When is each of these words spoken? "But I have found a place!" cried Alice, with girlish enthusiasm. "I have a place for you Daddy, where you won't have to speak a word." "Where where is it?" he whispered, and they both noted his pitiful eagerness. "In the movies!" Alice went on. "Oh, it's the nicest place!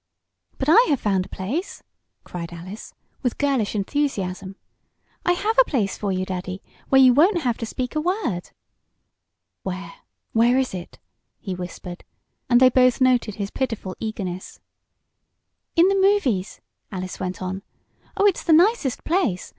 "But 0.57 0.67
I 0.67 0.83
have 0.89 0.99
found 0.99 1.27
a 1.27 1.29
place!" 1.29 1.83
cried 2.23 2.51
Alice, 2.51 2.95
with 3.21 3.37
girlish 3.37 3.75
enthusiasm. 3.75 4.55
"I 5.27 5.33
have 5.33 5.59
a 5.59 5.69
place 5.69 5.95
for 5.95 6.11
you 6.11 6.25
Daddy, 6.25 6.63
where 6.89 6.99
you 6.99 7.13
won't 7.13 7.41
have 7.43 7.55
to 7.59 7.67
speak 7.67 7.93
a 7.95 8.01
word." 8.01 8.49
"Where 9.61 9.93
where 10.33 10.57
is 10.57 10.73
it?" 10.73 10.97
he 11.37 11.53
whispered, 11.53 12.03
and 12.49 12.59
they 12.59 12.69
both 12.69 12.99
noted 12.99 13.35
his 13.35 13.51
pitiful 13.51 13.95
eagerness. 13.99 14.59
"In 15.75 15.87
the 15.87 15.93
movies!" 16.01 16.61
Alice 16.91 17.19
went 17.19 17.39
on. 17.39 17.61
"Oh, 18.17 18.25
it's 18.25 18.41
the 18.43 18.53
nicest 18.53 19.03
place! 19.03 19.49